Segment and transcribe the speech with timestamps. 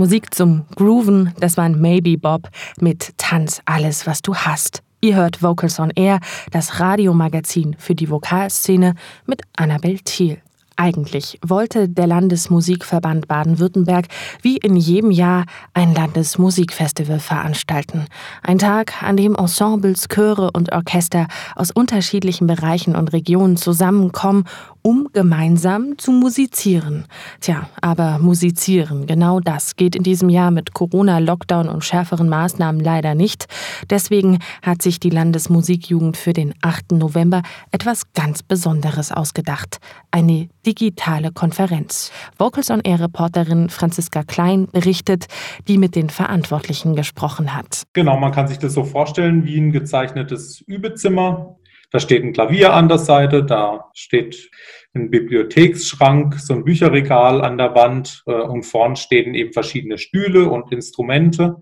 [0.00, 2.48] Musik zum Grooven, das war ein Maybe Bob
[2.80, 4.82] mit Tanz alles, was du hast.
[5.02, 6.20] Ihr hört Vocals on Air,
[6.52, 8.94] das Radiomagazin für die Vokalszene
[9.26, 10.38] mit Annabel Thiel.
[10.76, 14.06] Eigentlich wollte der Landesmusikverband Baden-Württemberg
[14.40, 15.44] wie in jedem Jahr
[15.74, 18.06] ein Landesmusikfestival veranstalten.
[18.42, 24.44] Ein Tag, an dem Ensembles, Chöre und Orchester aus unterschiedlichen Bereichen und Regionen zusammenkommen,
[24.82, 27.06] um gemeinsam zu musizieren.
[27.40, 32.80] Tja, aber musizieren, genau das geht in diesem Jahr mit Corona, Lockdown und schärferen Maßnahmen
[32.80, 33.46] leider nicht.
[33.88, 36.92] Deswegen hat sich die Landesmusikjugend für den 8.
[36.92, 39.78] November etwas ganz Besonderes ausgedacht.
[40.10, 42.12] Eine digitale Konferenz.
[42.38, 45.26] Vocals on Air Reporterin Franziska Klein berichtet,
[45.68, 47.84] die mit den Verantwortlichen gesprochen hat.
[47.92, 51.56] Genau, man kann sich das so vorstellen wie ein gezeichnetes Übezimmer
[51.90, 54.50] da steht ein Klavier an der Seite, da steht
[54.94, 60.50] ein Bibliotheksschrank, so ein Bücherregal an der Wand äh, und vorn stehen eben verschiedene Stühle
[60.50, 61.56] und Instrumente.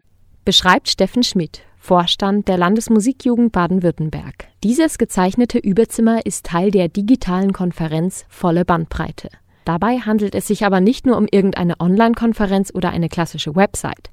[0.44, 4.48] Beschreibt Steffen Schmidt, Vorstand der Landesmusikjugend Baden-Württemberg.
[4.64, 9.28] Dieses gezeichnete Überzimmer ist Teil der digitalen Konferenz Volle Bandbreite.
[9.64, 14.10] Dabei handelt es sich aber nicht nur um irgendeine Online-Konferenz oder eine klassische Website.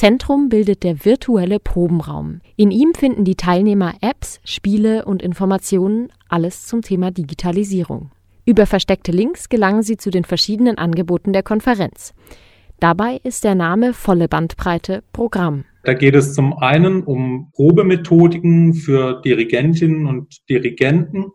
[0.00, 2.40] Zentrum bildet der virtuelle Probenraum.
[2.56, 8.10] In ihm finden die Teilnehmer Apps, Spiele und Informationen, alles zum Thema Digitalisierung.
[8.46, 12.14] Über versteckte Links gelangen sie zu den verschiedenen Angeboten der Konferenz.
[12.78, 15.66] Dabei ist der Name volle Bandbreite Programm.
[15.84, 21.26] Da geht es zum einen um Probemethodiken für Dirigentinnen und Dirigenten,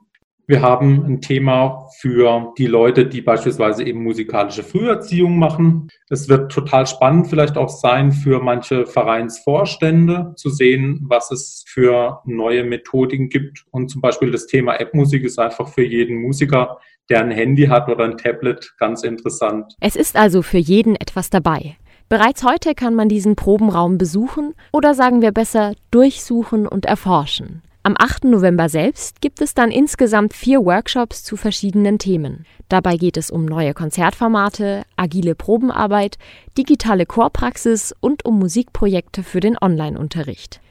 [0.48, 5.90] wir haben ein Thema für die Leute, die beispielsweise eben musikalische Früherziehung machen.
[6.10, 12.22] Es wird total spannend vielleicht auch sein für manche Vereinsvorstände zu sehen, was es für
[12.26, 13.66] neue Methodiken gibt.
[13.72, 16.78] Und zum Beispiel das Thema App-Musik ist einfach für jeden Musiker,
[17.10, 19.76] der ein Handy hat oder ein Tablet, ganz interessant.
[19.80, 21.78] Es ist also für jeden etwas dabei.
[22.08, 27.64] Bereits heute kann man diesen Probenraum besuchen oder sagen wir besser durchsuchen und erforschen.
[27.86, 28.24] Am 8.
[28.24, 32.48] November selbst gibt es dann insgesamt vier Workshops zu verschiedenen Themen.
[32.68, 36.18] Dabei geht es um neue Konzertformate, agile Probenarbeit,
[36.58, 40.62] digitale Chorpraxis und um Musikprojekte für den Online-Unterricht.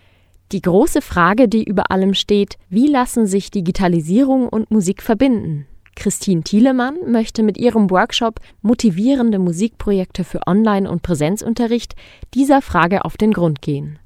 [0.50, 5.68] Die große Frage, die über allem steht, wie lassen sich Digitalisierung und Musik verbinden?
[5.94, 11.94] Christine Thielemann möchte mit ihrem Workshop Motivierende Musikprojekte für Online- und Präsenzunterricht
[12.34, 14.00] dieser Frage auf den Grund gehen.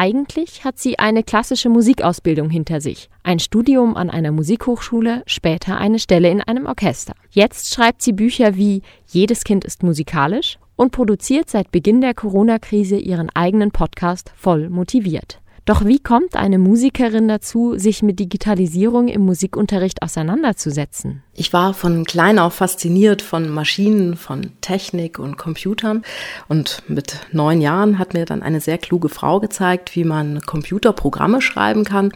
[0.00, 5.98] Eigentlich hat sie eine klassische Musikausbildung hinter sich, ein Studium an einer Musikhochschule, später eine
[5.98, 7.14] Stelle in einem Orchester.
[7.30, 12.96] Jetzt schreibt sie Bücher wie Jedes Kind ist musikalisch und produziert seit Beginn der Corona-Krise
[12.96, 15.40] ihren eigenen Podcast voll motiviert.
[15.68, 21.22] Doch wie kommt eine Musikerin dazu, sich mit Digitalisierung im Musikunterricht auseinanderzusetzen?
[21.34, 26.04] Ich war von klein auf fasziniert von Maschinen, von Technik und Computern.
[26.48, 31.42] Und mit neun Jahren hat mir dann eine sehr kluge Frau gezeigt, wie man Computerprogramme
[31.42, 32.12] schreiben kann.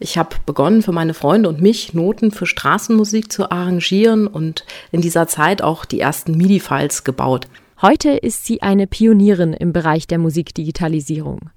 [0.00, 5.02] Ich habe begonnen, für meine Freunde und mich Noten für Straßenmusik zu arrangieren und in
[5.02, 7.46] dieser Zeit auch die ersten MIDI-Files gebaut.
[7.80, 11.50] Heute ist sie eine Pionierin im Bereich der Musikdigitalisierung.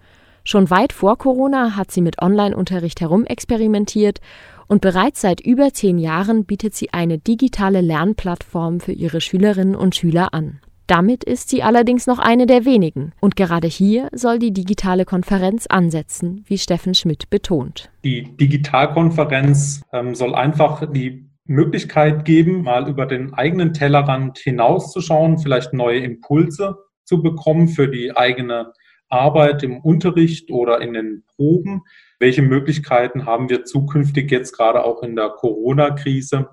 [0.44, 4.20] Schon weit vor Corona hat sie mit Online-Unterricht herumexperimentiert
[4.68, 9.96] und bereits seit über zehn Jahren bietet sie eine digitale Lernplattform für ihre Schülerinnen und
[9.96, 10.60] Schüler an.
[10.88, 13.14] Damit ist sie allerdings noch eine der wenigen.
[13.22, 17.90] Und gerade hier soll die digitale Konferenz ansetzen, wie Steffen Schmidt betont.
[18.04, 25.74] Die Digitalkonferenz ähm, soll einfach die Möglichkeit geben, mal über den eigenen Tellerrand hinauszuschauen, vielleicht
[25.74, 28.74] neue Impulse zu bekommen für die eigene
[29.12, 31.82] Arbeit im Unterricht oder in den Proben?
[32.20, 36.50] Welche Möglichkeiten haben wir zukünftig jetzt gerade auch in der Corona-Krise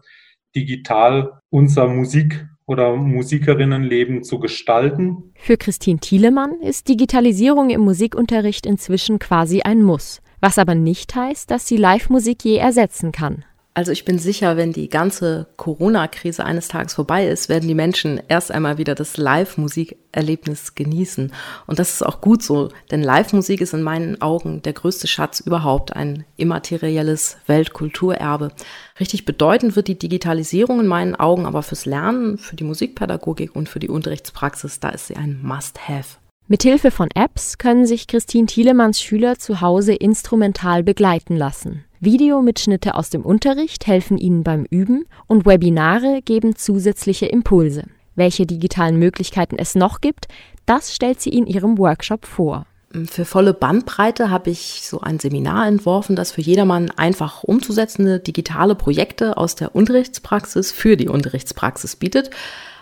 [0.54, 5.32] digital unser Musik- oder Musikerinnenleben zu gestalten?
[5.34, 11.50] Für Christine Thielemann ist Digitalisierung im Musikunterricht inzwischen quasi ein Muss, was aber nicht heißt,
[11.50, 13.44] dass sie Live-Musik je ersetzen kann.
[13.78, 18.20] Also ich bin sicher, wenn die ganze Corona-Krise eines Tages vorbei ist, werden die Menschen
[18.26, 21.32] erst einmal wieder das Live-Musikerlebnis genießen.
[21.68, 25.38] Und das ist auch gut so, denn Live-Musik ist in meinen Augen der größte Schatz
[25.38, 28.50] überhaupt, ein immaterielles Weltkulturerbe.
[28.98, 33.68] Richtig bedeutend wird die Digitalisierung in meinen Augen aber fürs Lernen, für die Musikpädagogik und
[33.68, 36.16] für die Unterrichtspraxis, da ist sie ein Must-Have.
[36.48, 41.84] Mithilfe von Apps können sich Christine Thielemanns Schüler zu Hause instrumental begleiten lassen.
[42.00, 47.84] Videomitschnitte aus dem Unterricht helfen Ihnen beim Üben und Webinare geben zusätzliche Impulse.
[48.14, 50.28] Welche digitalen Möglichkeiten es noch gibt,
[50.66, 52.66] das stellt sie in ihrem Workshop vor.
[53.06, 58.74] Für volle Bandbreite habe ich so ein Seminar entworfen, das für jedermann einfach umzusetzende digitale
[58.74, 62.30] Projekte aus der Unterrichtspraxis für die Unterrichtspraxis bietet.